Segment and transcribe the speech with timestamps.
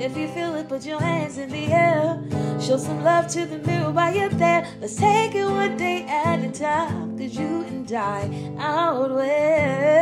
[0.00, 2.18] If you feel it, put your hands in the air.
[2.58, 4.66] Show some love to the mirror while you're there.
[4.80, 7.18] Let's take it one day at a time.
[7.18, 10.00] Cause you and I outweigh.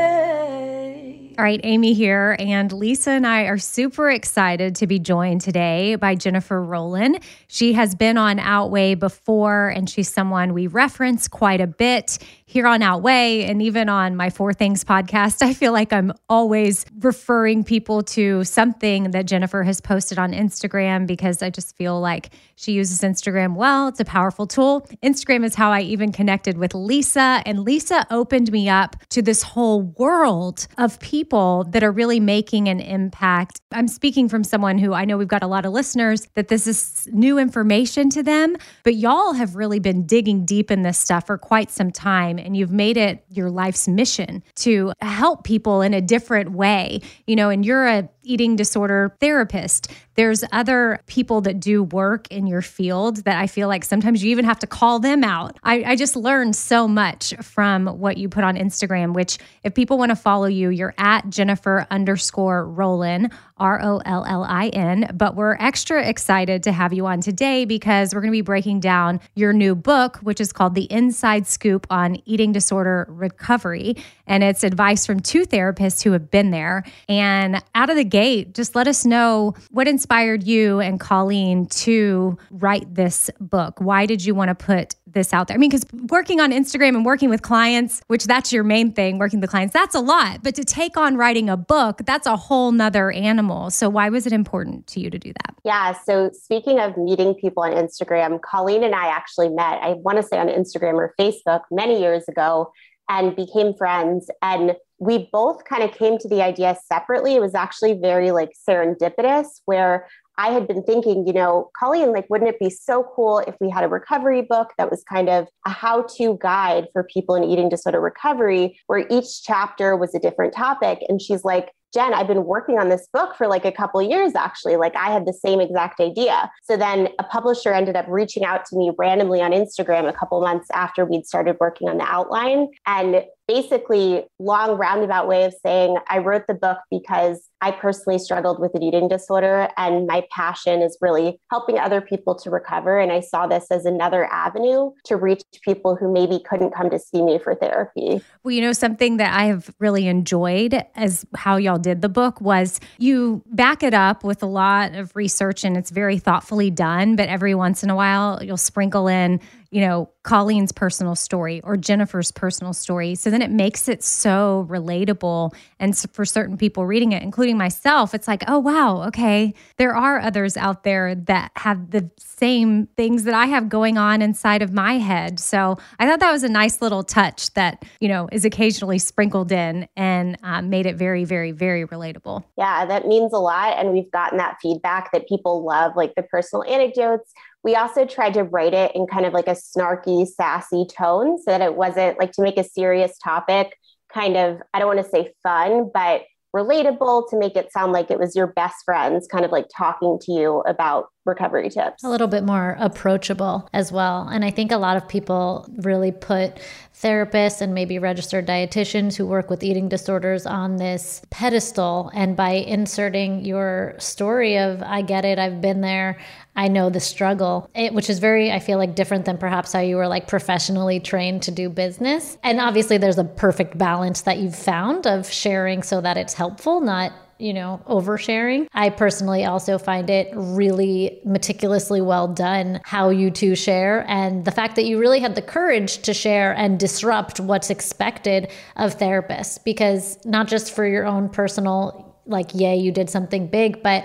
[1.39, 5.95] All right, Amy here, and Lisa and I are super excited to be joined today
[5.95, 7.23] by Jennifer Rollin.
[7.47, 12.67] She has been on Outweigh before, and she's someone we reference quite a bit here
[12.67, 15.41] on Outweigh and even on my Four Things podcast.
[15.47, 21.07] I feel like I'm always referring people to something that Jennifer has posted on Instagram
[21.07, 23.87] because I just feel like she uses Instagram well.
[23.87, 24.89] It's a powerful tool.
[25.05, 29.43] Instagram is how I even connected with Lisa, and Lisa opened me up to this
[29.43, 33.61] whole world of people that are really making an impact.
[33.73, 36.67] I'm speaking from someone who I know we've got a lot of listeners that this
[36.67, 41.27] is new information to them, but y'all have really been digging deep in this stuff
[41.27, 45.95] for quite some time and you've made it your life's mission to help people in
[45.95, 47.01] a different way.
[47.27, 49.91] You know, and you're a eating disorder therapist.
[50.19, 54.33] There's other people that do work in your field that I feel like sometimes you
[54.33, 55.57] even have to call them out.
[55.63, 59.97] I, I just learned so much from what you put on Instagram, which if people
[59.97, 65.09] want to follow you, you're at Jennifer underscore Rollin, R O L L I N.
[65.15, 68.81] But we're extra excited to have you on today because we're going to be breaking
[68.81, 73.97] down your new book, which is called The Inside Scoop on Eating Disorder Recovery.
[74.27, 76.83] And it's advice from two therapists who have been there.
[77.09, 80.08] And out of the gate, just let us know what inspired
[80.45, 83.81] you and Colleen to write this book.
[83.81, 85.57] Why did you want to put this out there?
[85.57, 89.19] I mean, because working on Instagram and working with clients, which that's your main thing,
[89.19, 90.43] working with clients, that's a lot.
[90.43, 93.71] But to take on writing a book, that's a whole nother animal.
[93.71, 95.55] So why was it important to you to do that?
[95.65, 95.93] Yeah.
[95.93, 100.23] So speaking of meeting people on Instagram, Colleen and I actually met, I want to
[100.23, 102.73] say on Instagram or Facebook many years ago
[103.09, 104.31] and became friends.
[104.43, 107.35] And we both kind of came to the idea separately.
[107.35, 110.09] It was actually very like serendipitous, where
[110.39, 113.69] I had been thinking, you know, Colleen, like, wouldn't it be so cool if we
[113.69, 117.43] had a recovery book that was kind of a how to guide for people in
[117.43, 121.01] eating disorder recovery, where each chapter was a different topic?
[121.09, 124.35] And she's like, Jen, I've been working on this book for like a couple years
[124.35, 124.77] actually.
[124.77, 126.51] Like I had the same exact idea.
[126.63, 130.41] So then a publisher ended up reaching out to me randomly on Instagram a couple
[130.41, 132.69] months after we'd started working on the outline.
[132.87, 138.61] And basically, long roundabout way of saying I wrote the book because I personally struggled
[138.61, 143.01] with an eating disorder and my passion is really helping other people to recover.
[143.01, 146.99] And I saw this as another avenue to reach people who maybe couldn't come to
[146.99, 148.23] see me for therapy.
[148.45, 152.41] Well, you know, something that I have really enjoyed as how y'all did the book
[152.41, 157.17] was you back it up with a lot of research and it's very thoughtfully done,
[157.17, 161.77] but every once in a while you'll sprinkle in you know, Colleen's personal story or
[161.77, 163.15] Jennifer's personal story.
[163.15, 165.55] So then it makes it so relatable.
[165.79, 170.21] And for certain people reading it, including myself, it's like, oh, wow, okay, there are
[170.21, 174.73] others out there that have the same things that I have going on inside of
[174.73, 175.39] my head.
[175.41, 179.53] So I thought that was a nice little touch that, you know, is occasionally sprinkled
[179.53, 182.45] in and uh, made it very, very, very relatable.
[182.57, 183.79] Yeah, that means a lot.
[183.79, 187.33] And we've gotten that feedback that people love, like the personal anecdotes
[187.65, 191.51] we also tried to write it in kind of like a snarky, sassy tone so
[191.51, 193.77] that it wasn't like to make a serious topic
[194.13, 196.23] kind of, I don't want to say fun, but
[196.57, 200.19] relatable to make it sound like it was your best friends kind of like talking
[200.23, 202.03] to you about recovery tips.
[202.03, 204.27] A little bit more approachable as well.
[204.29, 206.59] And I think a lot of people really put
[207.01, 212.11] therapists and maybe registered dietitians who work with eating disorders on this pedestal.
[212.13, 216.19] And by inserting your story of, I get it, I've been there,
[216.57, 219.81] I know the struggle, it, which is very, I feel like, different than perhaps how
[219.81, 222.37] you were like professionally trained to do business.
[222.43, 226.81] And obviously, there's a perfect balance that you've found of sharing so that it's helpful,
[226.81, 228.67] not you know, oversharing.
[228.75, 234.51] I personally also find it really meticulously well done how you two share and the
[234.51, 239.63] fact that you really had the courage to share and disrupt what's expected of therapists
[239.65, 244.05] because not just for your own personal like yay you did something big but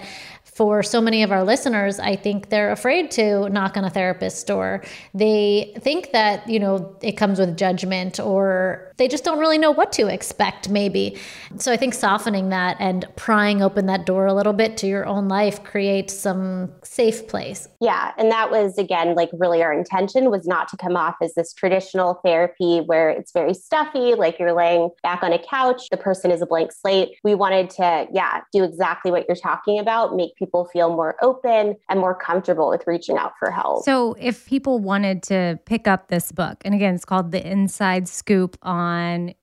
[0.56, 4.44] for so many of our listeners, I think they're afraid to knock on a therapist's
[4.44, 4.84] door.
[5.14, 9.72] They think that, you know, it comes with judgment or they just don't really know
[9.72, 11.18] what to expect, maybe.
[11.58, 15.06] So I think softening that and prying open that door a little bit to your
[15.06, 17.68] own life creates some safe place.
[17.82, 18.12] Yeah.
[18.18, 21.54] And that was, again, like really our intention was not to come off as this
[21.54, 26.32] traditional therapy where it's very stuffy, like you're laying back on a couch, the person
[26.32, 27.18] is a blank slate.
[27.24, 31.76] We wanted to, yeah, do exactly what you're talking about, make people feel more open
[31.90, 33.86] and more comfortable with reaching out for help.
[33.86, 38.08] So, if people wanted to pick up this book, and again, it's called The Inside
[38.08, 38.84] Scoop on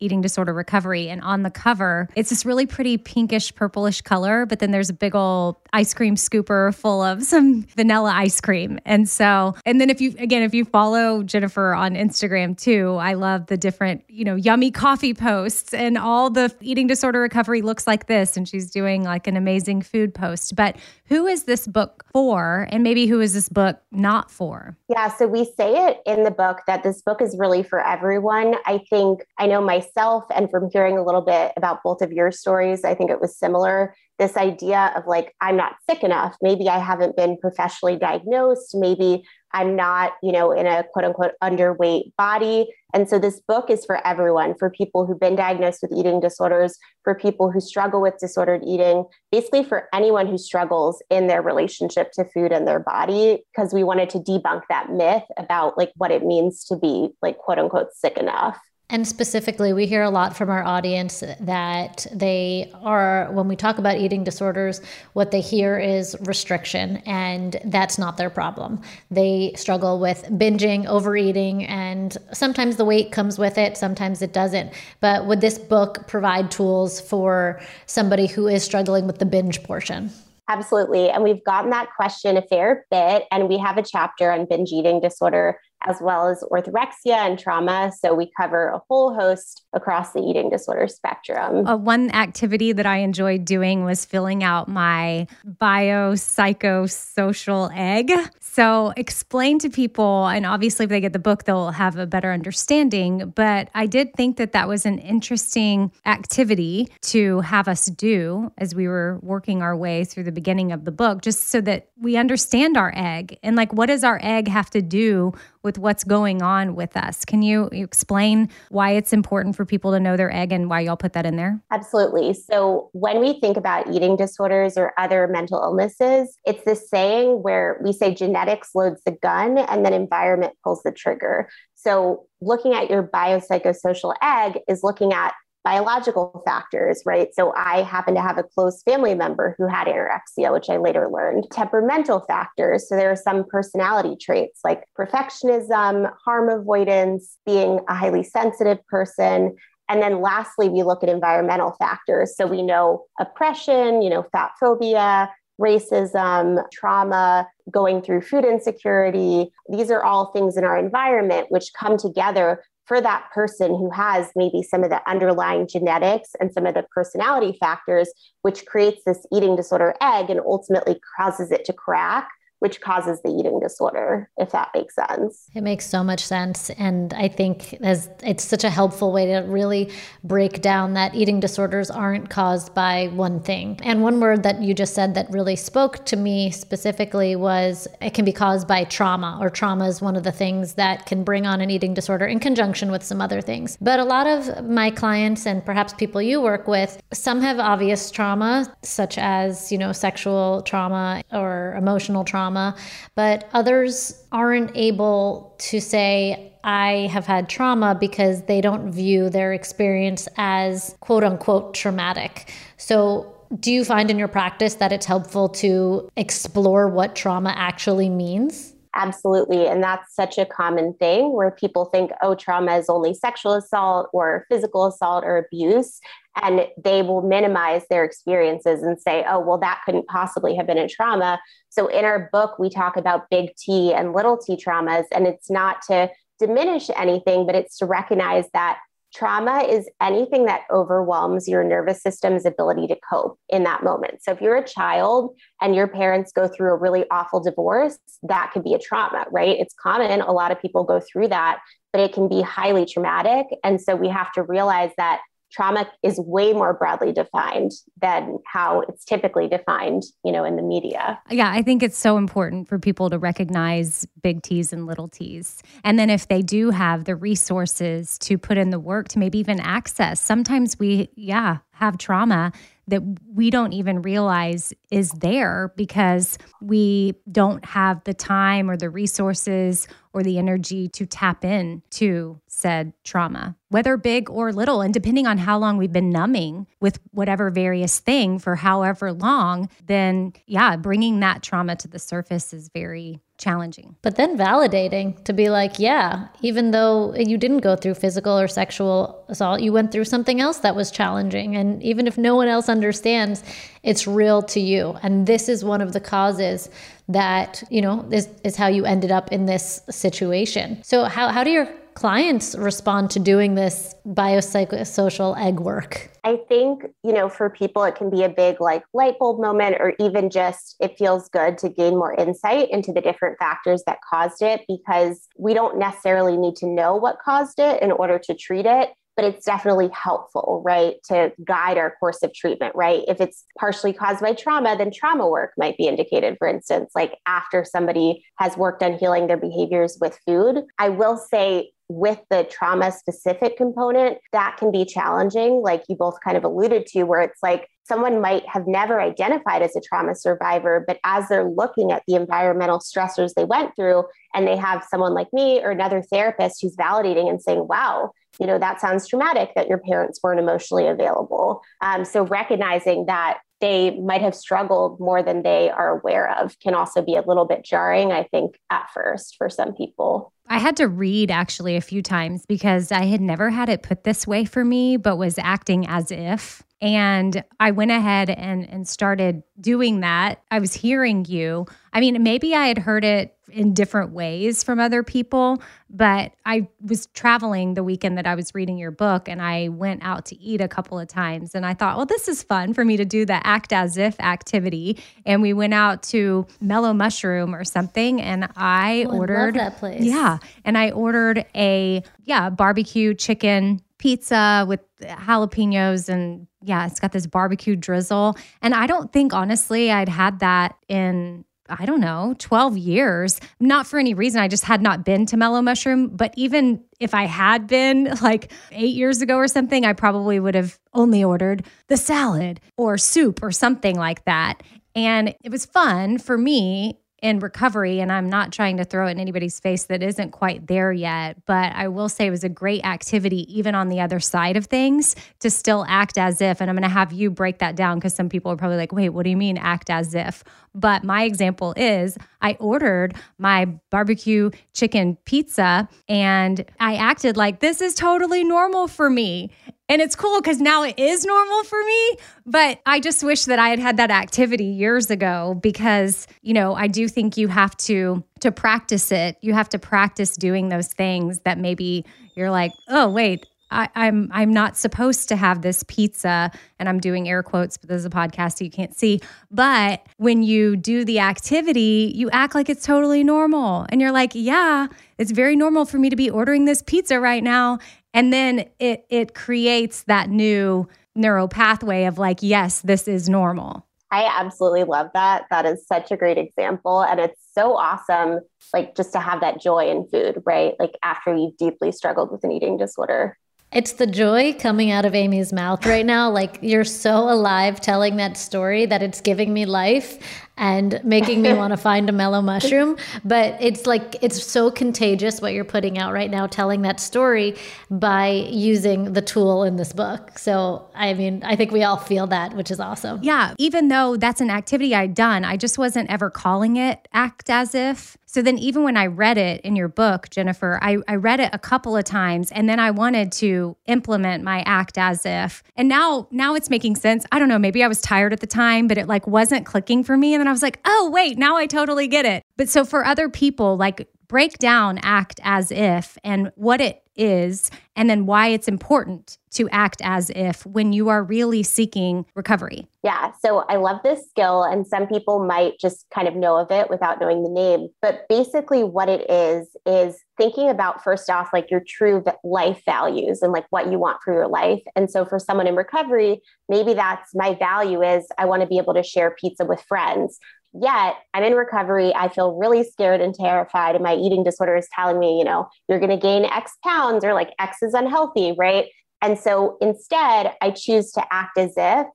[0.01, 4.59] Eating Disorder Recovery, and on the cover, it's this really pretty pinkish, purplish color, but
[4.59, 8.79] then there's a big old ice cream scooper full of some vanilla ice cream.
[8.85, 13.15] And so, and then if you, again, if you follow Jennifer on Instagram too, I
[13.15, 17.87] love the different, you know, yummy coffee posts and all the eating disorder recovery looks
[17.87, 18.37] like this.
[18.37, 20.57] And she's doing like an amazing food post.
[20.57, 20.77] But
[21.07, 22.69] who is this book for?
[22.71, 24.77] And maybe who is this book not for?
[24.89, 28.55] Yeah, so we say it in the book that this book is really for everyone.
[28.67, 32.31] I think I know myself, and from hearing a little bit about both of your
[32.31, 36.37] stories, I think it was similar this idea of like, I'm not sick enough.
[36.43, 38.75] Maybe I haven't been professionally diagnosed.
[38.75, 42.69] Maybe I'm not, you know, in a quote unquote underweight body.
[42.93, 46.77] And so this book is for everyone, for people who've been diagnosed with eating disorders,
[47.03, 52.13] for people who struggle with disordered eating, basically for anyone who struggles in their relationship
[52.13, 56.11] to food and their body, because we wanted to debunk that myth about like what
[56.11, 58.61] it means to be like quote unquote sick enough.
[58.93, 63.79] And specifically, we hear a lot from our audience that they are, when we talk
[63.79, 64.81] about eating disorders,
[65.13, 68.83] what they hear is restriction, and that's not their problem.
[69.11, 74.73] They struggle with binging, overeating, and sometimes the weight comes with it, sometimes it doesn't.
[75.01, 80.11] But would this book provide tools for somebody who is struggling with the binge portion?
[80.49, 81.09] Absolutely.
[81.11, 83.25] And we've gotten that question a fair bit.
[83.31, 87.93] And we have a chapter on binge eating disorder as well as orthorexia and trauma.
[87.99, 91.67] So we cover a whole host across the eating disorder spectrum.
[91.67, 98.13] Uh, one activity that I enjoyed doing was filling out my biopsychosocial egg.
[98.41, 102.33] So explain to people, and obviously, if they get the book, they'll have a better
[102.33, 103.33] understanding.
[103.35, 108.75] But I did think that that was an interesting activity to have us do as
[108.75, 112.17] we were working our way through the beginning of the book, just so that we
[112.17, 115.33] understand our egg and like what does our egg have to do
[115.63, 117.25] with what's going on with us.
[117.25, 120.97] Can you explain why it's important for people to know their egg and why y'all
[120.97, 121.61] put that in there?
[121.71, 122.35] Absolutely.
[122.35, 127.81] So, when we think about eating disorders or other mental illnesses, it's this saying where
[127.85, 131.49] we say genetics loads the gun and then environment pulls the trigger.
[131.75, 137.29] So, looking at your biopsychosocial egg is looking at biological factors, right?
[137.35, 141.09] So I happen to have a close family member who had anorexia, which I later
[141.13, 141.47] learned.
[141.53, 142.89] Temperamental factors.
[142.89, 149.57] So there are some personality traits like perfectionism, harm avoidance, being a highly sensitive person.
[149.89, 152.37] And then lastly, we look at environmental factors.
[152.37, 159.53] So we know oppression, you know, fat phobia, racism, trauma, going through food insecurity.
[159.71, 164.33] These are all things in our environment which come together for that person who has
[164.35, 168.11] maybe some of the underlying genetics and some of the personality factors,
[168.43, 172.29] which creates this eating disorder egg and ultimately causes it to crack
[172.61, 175.49] which causes the eating disorder, if that makes sense.
[175.55, 176.71] It makes so much sense.
[176.71, 179.91] And I think as it's such a helpful way to really
[180.25, 183.81] break down that eating disorders aren't caused by one thing.
[183.83, 188.13] And one word that you just said that really spoke to me specifically was it
[188.13, 191.47] can be caused by trauma, or trauma is one of the things that can bring
[191.47, 193.79] on an eating disorder in conjunction with some other things.
[193.81, 198.11] But a lot of my clients and perhaps people you work with, some have obvious
[198.11, 202.77] trauma, such as, you know, sexual trauma or emotional trauma trauma,
[203.15, 209.53] but others aren't able to say, I have had trauma because they don't view their
[209.53, 212.53] experience as quote unquote traumatic.
[212.77, 218.09] So, do you find in your practice that it's helpful to explore what trauma actually
[218.09, 218.75] means?
[218.97, 219.69] Absolutely.
[219.69, 224.09] And that's such a common thing where people think, oh, trauma is only sexual assault
[224.13, 226.01] or physical assault or abuse.
[226.43, 230.79] And they will minimize their experiences and say, oh, well, that couldn't possibly have been
[230.79, 231.41] a trauma.
[231.69, 235.05] So in our book, we talk about big T and little t traumas.
[235.13, 238.79] And it's not to diminish anything, but it's to recognize that
[239.13, 244.23] trauma is anything that overwhelms your nervous system's ability to cope in that moment.
[244.23, 248.51] So if you're a child and your parents go through a really awful divorce, that
[248.53, 249.59] could be a trauma, right?
[249.59, 250.21] It's common.
[250.21, 251.61] A lot of people go through that,
[251.93, 253.47] but it can be highly traumatic.
[253.65, 255.21] And so we have to realize that
[255.53, 260.63] trauma is way more broadly defined than how it's typically defined, you know, in the
[260.63, 261.19] media.
[261.31, 265.63] Yeah, I think it's so important for people to recognize big T's and little T's.
[265.85, 269.39] And then if they do have the resources to put in the work to maybe
[269.39, 272.53] even access, sometimes we, yeah, have trauma
[272.89, 278.91] that we don't even realize is there because we don't have the time or the
[278.91, 284.81] resources or the energy to tap in to said trauma, whether big or little.
[284.83, 289.69] And depending on how long we've been numbing with whatever various thing for however long,
[289.87, 293.97] then yeah, bringing that trauma to the surface is very challenging.
[294.03, 298.47] But then validating to be like, yeah, even though you didn't go through physical or
[298.47, 301.57] sexual assault, you went through something else that was challenging.
[301.57, 303.43] And even if no one else understands,
[303.83, 304.99] it's real to you.
[305.03, 306.69] And this is one of the causes
[307.09, 310.83] that, you know, is, is how you ended up in this situation.
[310.85, 316.11] So, how, how do your clients respond to doing this biopsychosocial egg work?
[316.25, 319.77] I think, you know, for people, it can be a big like light bulb moment,
[319.81, 323.99] or even just it feels good to gain more insight into the different factors that
[324.09, 328.35] caused it because we don't necessarily need to know what caused it in order to
[328.35, 333.05] treat it but it's definitely helpful, right, to guide our course of treatment, right?
[333.07, 337.19] If it's partially caused by trauma, then trauma work might be indicated, for instance, like
[337.27, 340.65] after somebody has worked on healing their behaviors with food.
[340.79, 346.19] I will say, with the trauma specific component, that can be challenging, like you both
[346.25, 350.15] kind of alluded to, where it's like someone might have never identified as a trauma
[350.15, 354.87] survivor, but as they're looking at the environmental stressors they went through, and they have
[354.89, 359.09] someone like me or another therapist who's validating and saying, wow, you know, that sounds
[359.09, 361.63] traumatic that your parents weren't emotionally available.
[361.81, 366.75] Um, so recognizing that they might have struggled more than they are aware of can
[366.75, 370.33] also be a little bit jarring, I think, at first for some people.
[370.49, 374.05] I had to read actually a few times because I had never had it put
[374.05, 376.63] this way for me, but was acting as if.
[376.83, 380.43] And I went ahead and, and started doing that.
[380.51, 381.67] I was hearing you.
[381.93, 386.69] I mean, maybe I had heard it in different ways from other people, but I
[386.81, 390.41] was traveling the weekend that I was reading your book and I went out to
[390.41, 391.55] eat a couple of times.
[391.55, 394.19] And I thought, well, this is fun for me to do the act as if
[394.21, 395.03] activity.
[395.27, 398.21] And we went out to Mellow Mushroom or something.
[398.21, 400.03] And I oh, ordered that place.
[400.03, 400.39] Yeah.
[400.65, 407.27] And I ordered a, yeah, barbecue chicken pizza with jalapenos and yeah, it's got this
[407.27, 408.37] barbecue drizzle.
[408.63, 413.39] And I don't think honestly I'd had that in I don't know, 12 years.
[413.61, 414.41] Not for any reason.
[414.41, 416.09] I just had not been to Mellow Mushroom.
[416.09, 420.57] But even if I had been like eight years ago or something, I probably would
[420.57, 424.65] have only ordered the salad or soup or something like that.
[424.97, 429.13] And it was fun for me in recovery and I'm not trying to throw it
[429.13, 432.49] in anybody's face that isn't quite there yet, but I will say it was a
[432.49, 436.71] great activity even on the other side of things to still act as if and
[436.71, 439.11] I'm going to have you break that down because some people are probably like, "Wait,
[439.11, 444.51] what do you mean act as if?" But my example is I ordered my barbecue
[444.73, 449.51] chicken pizza and I acted like this is totally normal for me.
[449.91, 452.17] And it's cool because now it is normal for me.
[452.47, 456.75] But I just wish that I had had that activity years ago because, you know,
[456.75, 459.37] I do think you have to to practice it.
[459.43, 462.07] You have to practice doing those things that maybe
[462.37, 466.89] you're like, oh wait, I, am I'm, I'm not supposed to have this pizza, and
[466.89, 469.21] I'm doing air quotes, but this is a podcast, so you can't see.
[469.51, 474.33] But when you do the activity, you act like it's totally normal, and you're like,
[474.35, 477.79] yeah, it's very normal for me to be ordering this pizza right now,
[478.15, 483.87] and then it it creates that new neural pathway of like, yes, this is normal.
[484.13, 485.45] I absolutely love that.
[485.51, 487.03] That is such a great example.
[487.03, 488.41] And it's so awesome,
[488.73, 490.75] like just to have that joy in food, right?
[490.81, 493.37] Like after you've deeply struggled with an eating disorder.
[493.73, 496.29] It's the joy coming out of Amy's mouth right now.
[496.29, 500.19] Like you're so alive telling that story that it's giving me life
[500.57, 502.97] and making me want to find a mellow mushroom.
[503.25, 507.57] But it's like, it's so contagious what you're putting out right now, telling that story
[507.91, 510.37] by using the tool in this book.
[510.39, 513.21] So, I mean, I think we all feel that, which is awesome.
[513.23, 513.55] Yeah.
[513.59, 517.75] Even though that's an activity I'd done, I just wasn't ever calling it act as
[517.75, 518.19] if.
[518.33, 521.51] So then, even when I read it in your book, Jennifer, I, I read it
[521.53, 525.65] a couple of times and then I wanted to implement my act as if.
[525.75, 527.27] And now, now it's making sense.
[527.33, 530.05] I don't know, maybe I was tired at the time, but it like wasn't clicking
[530.05, 530.33] for me.
[530.33, 532.45] And then I was like, oh, wait, now I totally get it.
[532.57, 537.71] But so for other people, like break down act as if and what it is,
[537.95, 542.87] and then why it's important to act as if when you are really seeking recovery.
[543.03, 543.33] Yeah.
[543.41, 546.89] So I love this skill, and some people might just kind of know of it
[546.89, 547.89] without knowing the name.
[548.01, 553.43] But basically, what it is, is thinking about first off, like your true life values
[553.43, 554.81] and like what you want for your life.
[554.97, 558.79] And so for someone in recovery, maybe that's my value is I want to be
[558.79, 560.39] able to share pizza with friends
[560.73, 562.15] Yet I'm in recovery.
[562.15, 563.95] I feel really scared and terrified.
[563.97, 567.25] And my eating disorder is telling me, you know, you're going to gain X pounds
[567.25, 568.87] or like X is unhealthy, right?
[569.23, 572.07] And so instead, I choose to act as if.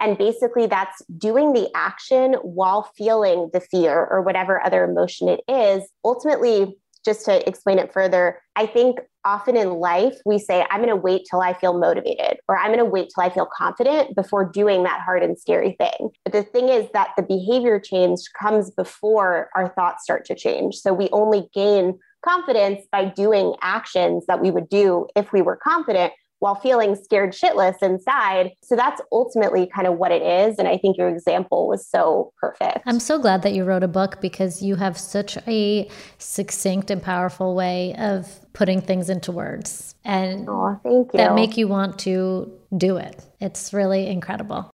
[0.00, 5.40] And basically, that's doing the action while feeling the fear or whatever other emotion it
[5.48, 5.88] is.
[6.04, 10.88] Ultimately, just to explain it further, I think often in life we say, I'm going
[10.88, 14.14] to wait till I feel motivated or I'm going to wait till I feel confident
[14.16, 16.10] before doing that hard and scary thing.
[16.24, 20.76] But the thing is that the behavior change comes before our thoughts start to change.
[20.76, 25.56] So we only gain confidence by doing actions that we would do if we were
[25.56, 28.50] confident while feeling scared shitless inside.
[28.64, 30.58] So that's ultimately kind of what it is.
[30.58, 32.80] And I think your example was so perfect.
[32.84, 37.00] I'm so glad that you wrote a book because you have such a succinct and
[37.00, 41.18] powerful way of putting things into words and oh, thank you.
[41.18, 43.24] that make you want to do it.
[43.40, 44.71] It's really incredible.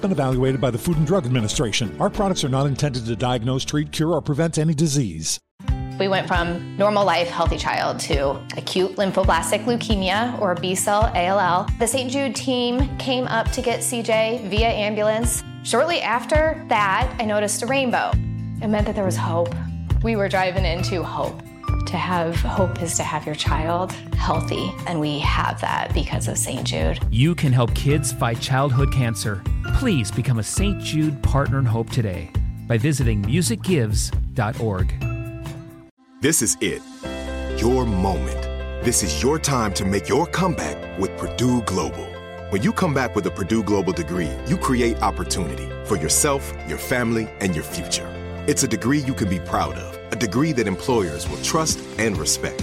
[0.00, 1.94] been evaluated by the Food and Drug Administration.
[2.00, 5.38] Our products are not intended to diagnose, treat, cure, or prevent any disease.
[5.98, 11.68] We went from normal life, healthy child to acute lymphoblastic leukemia or B cell ALL.
[11.78, 12.10] The St.
[12.10, 15.42] Jude team came up to get CJ via ambulance.
[15.62, 18.12] Shortly after that, I noticed a rainbow.
[18.62, 19.54] It meant that there was hope.
[20.02, 21.38] We were driving into hope.
[21.88, 26.38] To have hope is to have your child healthy, and we have that because of
[26.38, 26.64] St.
[26.64, 27.00] Jude.
[27.10, 29.42] You can help kids fight childhood cancer.
[29.74, 30.78] Please become a St.
[30.80, 32.30] Jude Partner in Hope today
[32.66, 34.94] by visiting musicgives.org.
[36.20, 36.82] This is it.
[37.58, 38.42] Your moment.
[38.84, 42.06] This is your time to make your comeback with Purdue Global.
[42.50, 46.78] When you come back with a Purdue Global degree, you create opportunity for yourself, your
[46.78, 48.08] family, and your future.
[48.46, 52.16] It's a degree you can be proud of, a degree that employers will trust and
[52.18, 52.62] respect.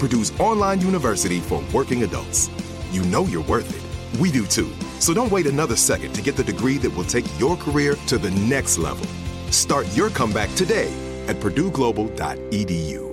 [0.00, 2.48] Purdue's online university for working adults.
[2.90, 4.18] You know you're worth it.
[4.20, 4.72] We do too.
[4.98, 8.16] So don't wait another second to get the degree that will take your career to
[8.16, 9.06] the next level.
[9.50, 10.90] Start your comeback today
[11.28, 13.10] at purdueglobal.edu.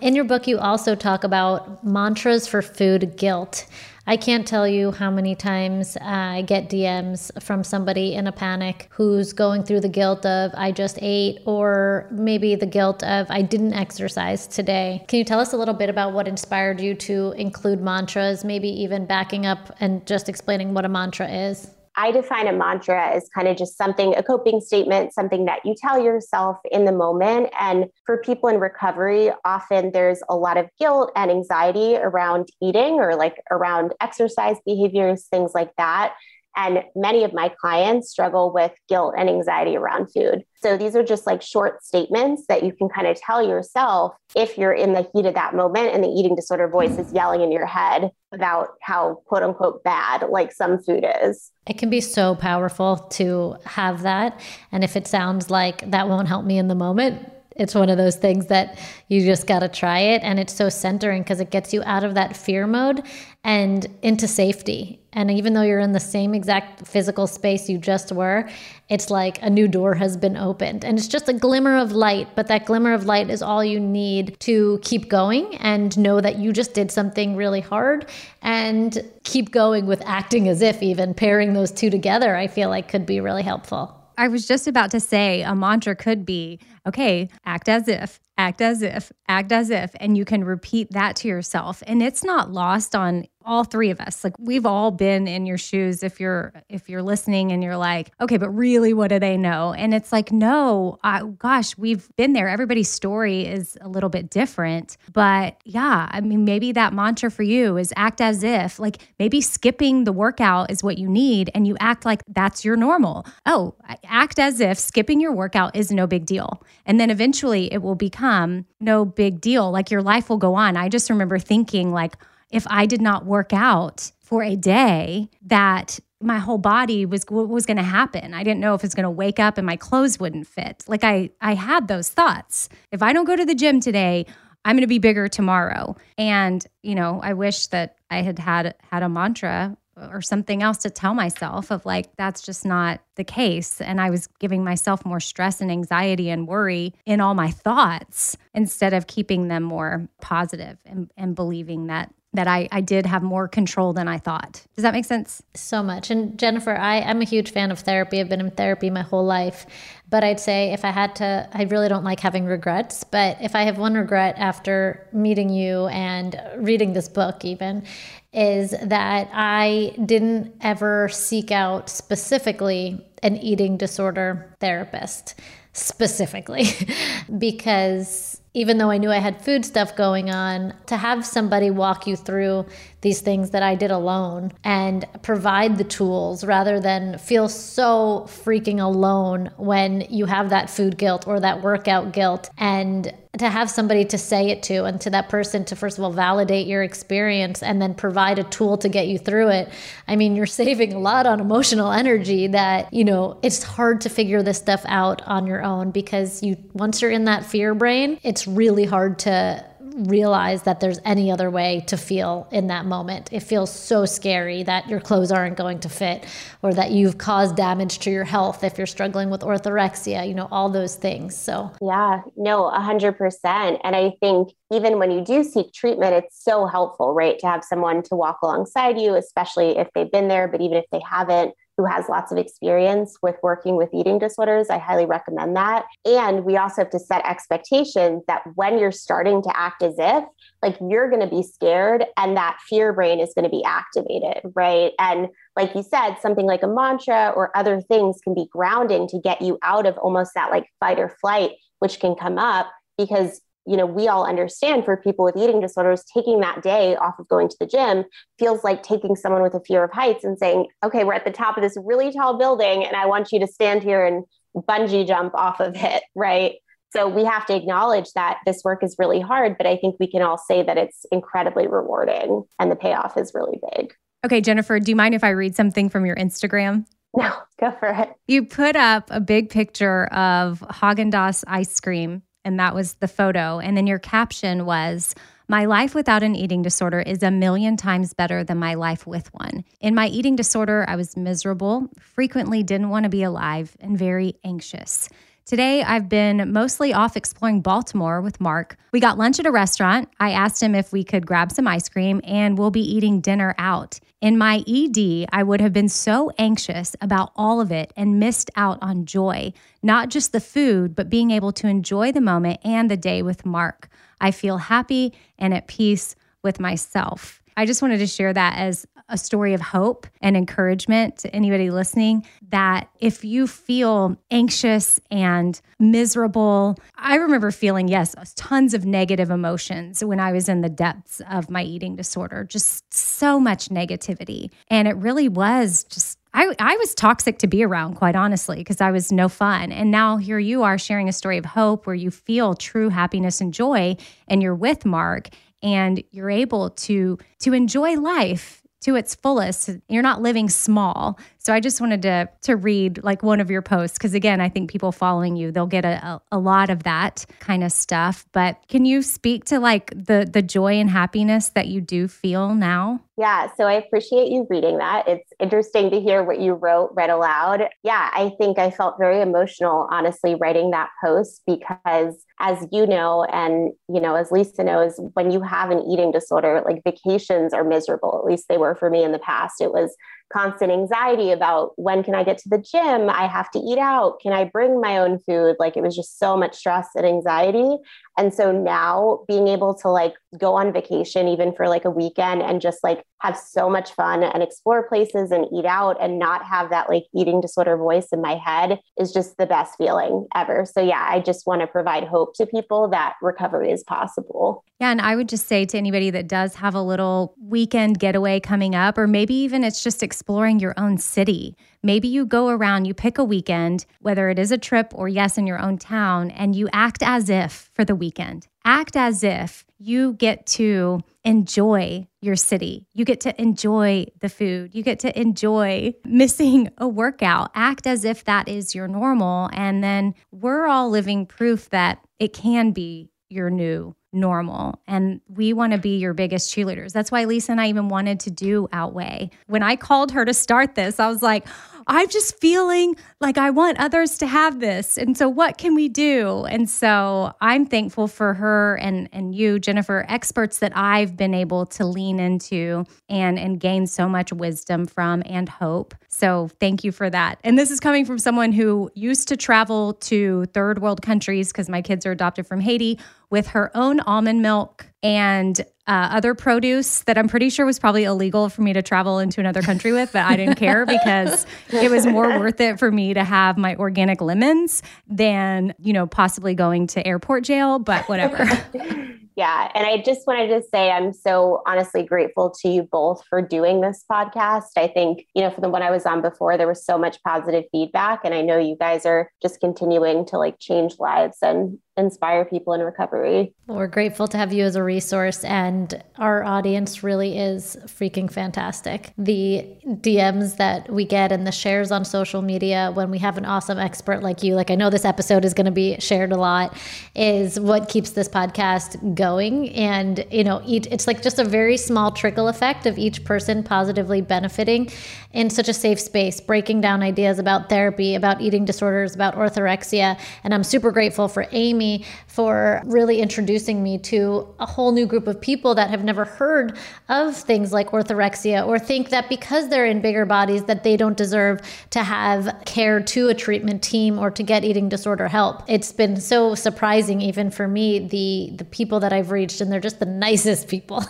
[0.00, 3.66] In your book, you also talk about mantras for food guilt.
[4.10, 8.32] I can't tell you how many times uh, I get DMs from somebody in a
[8.32, 13.28] panic who's going through the guilt of I just ate, or maybe the guilt of
[13.30, 15.04] I didn't exercise today.
[15.06, 18.68] Can you tell us a little bit about what inspired you to include mantras, maybe
[18.82, 21.70] even backing up and just explaining what a mantra is?
[21.96, 25.74] I define a mantra as kind of just something, a coping statement, something that you
[25.76, 27.50] tell yourself in the moment.
[27.58, 33.00] And for people in recovery, often there's a lot of guilt and anxiety around eating
[33.00, 36.14] or like around exercise behaviors, things like that.
[36.56, 40.44] And many of my clients struggle with guilt and anxiety around food.
[40.62, 44.58] So these are just like short statements that you can kind of tell yourself if
[44.58, 47.50] you're in the heat of that moment and the eating disorder voice is yelling in
[47.50, 51.50] your head about how quote unquote bad like some food is.
[51.66, 54.38] It can be so powerful to have that.
[54.70, 57.98] And if it sounds like that won't help me in the moment, it's one of
[57.98, 61.50] those things that you just got to try it and it's so centering because it
[61.50, 63.02] gets you out of that fear mode
[63.44, 64.98] and into safety.
[65.12, 68.48] And even though you're in the same exact physical space you just were
[68.88, 70.84] it's like a new door has been opened.
[70.84, 73.78] And it's just a glimmer of light but that glimmer of light is all you
[73.78, 78.06] need to keep going and know that you just did something really hard
[78.40, 82.88] and keep going with acting as if even pairing those two together i feel like
[82.88, 87.28] could be really helpful I was just about to say a mantra could be okay,
[87.44, 91.28] act as if, act as if, act as if, and you can repeat that to
[91.28, 91.82] yourself.
[91.86, 95.58] And it's not lost on all three of us like we've all been in your
[95.58, 99.36] shoes if you're if you're listening and you're like okay but really what do they
[99.36, 99.72] know?
[99.72, 102.48] And it's like no I, gosh we've been there.
[102.48, 104.96] Everybody's story is a little bit different.
[105.12, 109.40] But yeah i mean maybe that mantra for you is act as if like maybe
[109.40, 113.26] skipping the workout is what you need and you act like that's your normal.
[113.46, 113.74] Oh
[114.04, 116.62] act as if skipping your workout is no big deal.
[116.86, 119.70] And then eventually it will become no big deal.
[119.70, 120.76] Like your life will go on.
[120.76, 122.16] I just remember thinking like
[122.50, 127.48] if I did not work out for a day, that my whole body was what
[127.48, 128.34] was going to happen.
[128.34, 130.84] I didn't know if it's going to wake up and my clothes wouldn't fit.
[130.86, 132.68] Like I I had those thoughts.
[132.92, 134.26] If I don't go to the gym today,
[134.64, 135.96] I'm going to be bigger tomorrow.
[136.18, 140.78] And, you know, I wish that I had had had a mantra or something else
[140.78, 145.04] to tell myself of like that's just not the case and i was giving myself
[145.04, 150.08] more stress and anxiety and worry in all my thoughts instead of keeping them more
[150.20, 154.64] positive and, and believing that that I, I did have more control than I thought.
[154.76, 155.42] Does that make sense?
[155.54, 156.10] So much.
[156.10, 158.20] And Jennifer, I, I'm a huge fan of therapy.
[158.20, 159.66] I've been in therapy my whole life.
[160.08, 163.02] But I'd say if I had to, I really don't like having regrets.
[163.02, 167.84] But if I have one regret after meeting you and reading this book, even,
[168.32, 175.34] is that I didn't ever seek out specifically an eating disorder therapist,
[175.72, 176.66] specifically,
[177.38, 182.06] because even though I knew I had food stuff going on, to have somebody walk
[182.06, 182.66] you through
[183.00, 188.80] these things that I did alone and provide the tools rather than feel so freaking
[188.80, 194.04] alone when you have that food guilt or that workout guilt and to have somebody
[194.04, 197.62] to say it to and to that person to first of all validate your experience
[197.62, 199.68] and then provide a tool to get you through it.
[200.08, 204.08] I mean, you're saving a lot on emotional energy that, you know, it's hard to
[204.08, 208.18] figure this stuff out on your own because you once you're in that fear brain,
[208.24, 213.28] it's really hard to realize that there's any other way to feel in that moment.
[213.32, 216.24] It feels so scary that your clothes aren't going to fit
[216.62, 220.48] or that you've caused damage to your health if you're struggling with orthorexia, you know,
[220.50, 221.36] all those things.
[221.36, 223.80] So, yeah, no, 100%.
[223.82, 227.64] And I think even when you do seek treatment, it's so helpful, right, to have
[227.64, 231.54] someone to walk alongside you, especially if they've been there, but even if they haven't,
[231.80, 234.68] who has lots of experience with working with eating disorders.
[234.68, 235.86] I highly recommend that.
[236.04, 240.24] And we also have to set expectations that when you're starting to act as if,
[240.62, 244.52] like you're going to be scared and that fear brain is going to be activated,
[244.54, 244.92] right?
[244.98, 249.18] And like you said, something like a mantra or other things can be grounding to
[249.18, 253.40] get you out of almost that like fight or flight, which can come up because
[253.70, 257.28] you know, we all understand for people with eating disorders, taking that day off of
[257.28, 258.04] going to the gym
[258.36, 261.30] feels like taking someone with a fear of heights and saying, okay, we're at the
[261.30, 264.24] top of this really tall building and I want you to stand here and
[264.56, 266.54] bungee jump off of it, right?
[266.92, 270.10] So we have to acknowledge that this work is really hard, but I think we
[270.10, 273.94] can all say that it's incredibly rewarding and the payoff is really big.
[274.26, 276.86] Okay, Jennifer, do you mind if I read something from your Instagram?
[277.16, 278.10] No, go for it.
[278.26, 283.08] You put up a big picture of Haagen Dazs ice cream and that was the
[283.08, 283.58] photo.
[283.58, 285.14] And then your caption was,
[285.48, 289.28] my life without an eating disorder is a million times better than my life with
[289.34, 289.64] one.
[289.80, 294.34] In my eating disorder, I was miserable, frequently didn't want to be alive, and very
[294.44, 295.08] anxious.
[295.46, 298.76] Today, I've been mostly off exploring Baltimore with Mark.
[298.92, 300.08] We got lunch at a restaurant.
[300.20, 303.56] I asked him if we could grab some ice cream, and we'll be eating dinner
[303.58, 303.98] out.
[304.20, 308.50] In my ED, I would have been so anxious about all of it and missed
[308.54, 312.90] out on joy, not just the food, but being able to enjoy the moment and
[312.90, 313.88] the day with Mark.
[314.20, 317.39] I feel happy and at peace with myself.
[317.60, 321.70] I just wanted to share that as a story of hope and encouragement to anybody
[321.70, 329.30] listening that if you feel anxious and miserable, I remember feeling, yes, tons of negative
[329.30, 334.50] emotions when I was in the depths of my eating disorder, just so much negativity.
[334.68, 338.80] And it really was just I, I was toxic to be around, quite honestly, because
[338.80, 339.72] I was no fun.
[339.72, 343.40] And now here you are sharing a story of hope where you feel true happiness
[343.40, 343.96] and joy,
[344.28, 345.30] and you're with Mark
[345.62, 349.70] and you're able to to enjoy life to its fullest.
[349.88, 351.18] You're not living small.
[351.42, 354.50] So I just wanted to to read like one of your posts because again, I
[354.50, 358.26] think people following you they'll get a, a, a lot of that kind of stuff.
[358.32, 362.54] But can you speak to like the the joy and happiness that you do feel
[362.54, 363.00] now?
[363.16, 365.06] Yeah, so I appreciate you reading that.
[365.06, 367.68] It's interesting to hear what you wrote read aloud.
[367.82, 373.24] Yeah, I think I felt very emotional, honestly, writing that post because, as you know,
[373.24, 377.64] and you know, as Lisa knows, when you have an eating disorder, like vacations are
[377.64, 378.18] miserable.
[378.18, 379.60] At least they were for me in the past.
[379.60, 379.94] It was
[380.32, 383.10] constant anxiety about when can I get to the gym?
[383.10, 384.20] I have to eat out.
[384.20, 385.56] Can I bring my own food?
[385.58, 387.76] Like it was just so much stress and anxiety.
[388.16, 392.42] And so now being able to like go on vacation, even for like a weekend,
[392.42, 396.44] and just like have so much fun and explore places and eat out and not
[396.44, 400.66] have that like eating disorder voice in my head is just the best feeling ever.
[400.66, 404.64] So, yeah, I just want to provide hope to people that recovery is possible.
[404.80, 404.90] Yeah.
[404.90, 408.74] And I would just say to anybody that does have a little weekend getaway coming
[408.74, 411.56] up, or maybe even it's just exploring your own city.
[411.82, 415.38] Maybe you go around, you pick a weekend, whether it is a trip or yes,
[415.38, 418.46] in your own town, and you act as if for the weekend.
[418.62, 422.86] Act as if you get to enjoy your city.
[422.92, 424.74] You get to enjoy the food.
[424.74, 427.50] You get to enjoy missing a workout.
[427.54, 429.48] Act as if that is your normal.
[429.54, 435.52] And then we're all living proof that it can be your new normal and we
[435.52, 436.92] want to be your biggest cheerleaders.
[436.92, 439.30] That's why Lisa and I even wanted to do Outweigh.
[439.46, 441.46] When I called her to start this, I was like,
[441.86, 444.96] I'm just feeling like I want others to have this.
[444.98, 446.44] And so what can we do?
[446.44, 451.66] And so I'm thankful for her and and you, Jennifer, experts that I've been able
[451.66, 455.94] to lean into and and gain so much wisdom from and hope.
[456.08, 457.38] So thank you for that.
[457.44, 461.68] And this is coming from someone who used to travel to third world countries because
[461.68, 462.98] my kids are adopted from Haiti
[463.30, 468.04] with her own almond milk and uh, other produce that I'm pretty sure was probably
[468.04, 471.90] illegal for me to travel into another country with, but I didn't care because it
[471.90, 476.54] was more worth it for me to have my organic lemons than, you know, possibly
[476.54, 478.46] going to airport jail, but whatever.
[479.36, 479.70] Yeah.
[479.74, 483.80] And I just wanted to say I'm so honestly grateful to you both for doing
[483.80, 484.72] this podcast.
[484.76, 487.22] I think, you know, for the one I was on before, there was so much
[487.22, 488.20] positive feedback.
[488.22, 492.72] And I know you guys are just continuing to like change lives and inspire people
[492.72, 493.52] in recovery.
[493.66, 499.12] We're grateful to have you as a resource, and our audience really is freaking fantastic.
[499.16, 503.44] The DMs that we get and the shares on social media when we have an
[503.44, 506.36] awesome expert like you, like I know this episode is going to be shared a
[506.36, 506.76] lot,
[507.14, 509.70] is what keeps this podcast going.
[509.70, 513.62] And, you know, each, it's like just a very small trickle effect of each person
[513.62, 514.90] positively benefiting
[515.32, 520.18] in such a safe space, breaking down ideas about therapy, about eating disorders, about orthorexia.
[520.42, 521.89] And I'm super grateful for Amy
[522.26, 526.76] for really introducing me to a whole new group of people that have never heard
[527.08, 531.16] of things like orthorexia or think that because they're in bigger bodies that they don't
[531.16, 535.62] deserve to have care to a treatment team or to get eating disorder help.
[535.68, 539.80] It's been so surprising even for me the the people that I've reached and they're
[539.80, 541.04] just the nicest people.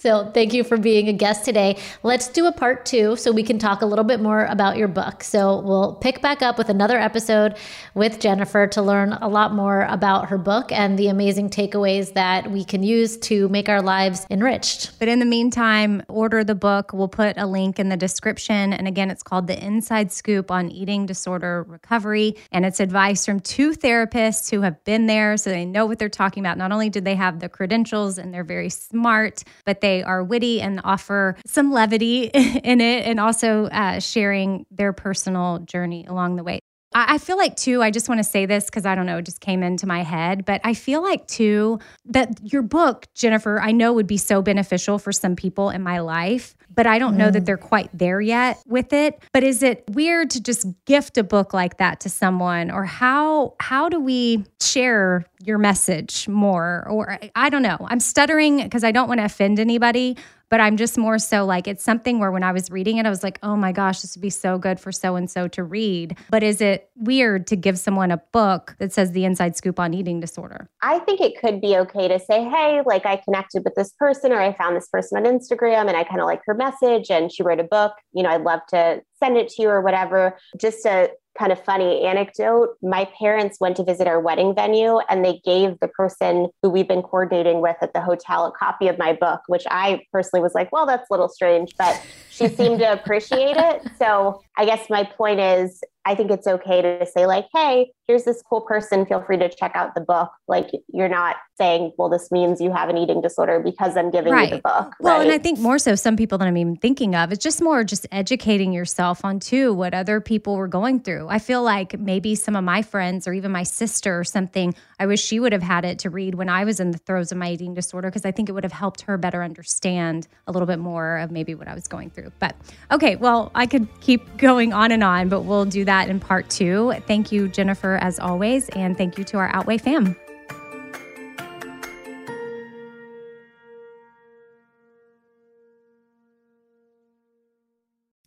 [0.00, 1.76] So thank you for being a guest today.
[2.02, 4.88] Let's do a part two so we can talk a little bit more about your
[4.88, 5.22] book.
[5.22, 7.58] So we'll pick back up with another episode
[7.94, 12.50] with Jennifer to learn a lot more about her book and the amazing takeaways that
[12.50, 14.98] we can use to make our lives enriched.
[14.98, 16.94] But in the meantime, order the book.
[16.94, 18.72] We'll put a link in the description.
[18.72, 22.36] And again, it's called The Inside Scoop on Eating Disorder Recovery.
[22.52, 26.08] And it's advice from two therapists who have been there so they know what they're
[26.08, 26.56] talking about.
[26.56, 30.22] Not only did they have the credentials and they're very smart, but they they are
[30.22, 32.24] witty and offer some levity
[32.64, 36.60] in it and also uh, sharing their personal journey along the way.
[36.92, 39.24] I feel like, too, I just want to say this because I don't know, it
[39.24, 43.70] just came into my head, but I feel like, too, that your book, Jennifer, I
[43.70, 47.18] know would be so beneficial for some people in my life, but I don't mm.
[47.18, 47.46] know that mm.
[47.46, 49.22] they're quite there yet with it.
[49.32, 53.54] But is it weird to just gift a book like that to someone or how
[53.60, 57.78] how do we share your message more or I don't know.
[57.88, 60.16] I'm stuttering because I don't want to offend anybody,
[60.50, 63.10] but I'm just more so like it's something where when I was reading it, I
[63.10, 65.62] was like, oh my gosh, this would be so good for so and so to
[65.62, 66.16] read.
[66.28, 69.94] But is it weird to give someone a book that says the inside scoop on
[69.94, 70.68] eating disorder?
[70.82, 74.32] I think it could be okay to say, hey, like I connected with this person
[74.32, 77.32] or I found this person on Instagram and I kind of like her message and
[77.32, 77.92] she wrote a book.
[78.12, 80.36] You know, I'd love to send it to you or whatever.
[80.58, 82.76] Just to kind of funny anecdote.
[82.82, 86.88] My parents went to visit our wedding venue and they gave the person who we've
[86.88, 90.54] been coordinating with at the hotel a copy of my book which i personally was
[90.54, 93.82] like well that's a little strange but she seemed to appreciate it.
[93.98, 98.24] So i guess my point is I think it's okay to say, like, hey, here's
[98.24, 99.06] this cool person.
[99.06, 100.32] Feel free to check out the book.
[100.48, 104.32] Like, you're not saying, well, this means you have an eating disorder because I'm giving
[104.32, 104.50] right.
[104.50, 104.94] you the book.
[104.98, 105.22] Well, right?
[105.22, 107.84] and I think more so, some people that I'm even thinking of, it's just more
[107.84, 111.28] just educating yourself on too what other people were going through.
[111.28, 115.06] I feel like maybe some of my friends or even my sister or something, I
[115.06, 117.38] wish she would have had it to read when I was in the throes of
[117.38, 120.66] my eating disorder because I think it would have helped her better understand a little
[120.66, 122.32] bit more of maybe what I was going through.
[122.40, 122.56] But
[122.90, 126.20] okay, well, I could keep going on and on, but we'll do that that in
[126.20, 126.92] part two.
[127.06, 130.16] Thank you, Jennifer, as always, and thank you to our Outweigh fam.